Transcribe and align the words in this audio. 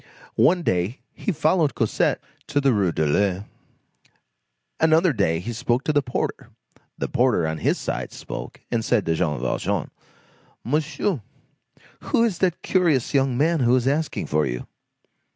One 0.41 0.63
day 0.63 1.01
he 1.13 1.31
followed 1.31 1.75
Cosette 1.75 2.19
to 2.47 2.59
the 2.59 2.73
Rue 2.73 2.91
de 2.91 3.05
l'Ouest. 3.05 3.45
Another 4.79 5.13
day 5.13 5.37
he 5.39 5.53
spoke 5.53 5.83
to 5.83 5.93
the 5.93 6.01
porter. 6.01 6.49
The 6.97 7.07
porter, 7.07 7.45
on 7.47 7.59
his 7.59 7.77
side, 7.77 8.11
spoke, 8.11 8.61
and 8.71 8.83
said 8.83 9.05
to 9.05 9.13
Jean 9.13 9.39
Valjean: 9.39 9.91
"Monsieur, 10.63 11.21
who 11.99 12.23
is 12.23 12.39
that 12.39 12.63
curious 12.63 13.13
young 13.13 13.37
man 13.37 13.59
who 13.59 13.75
is 13.75 13.87
asking 13.87 14.25
for 14.25 14.47
you?" 14.47 14.65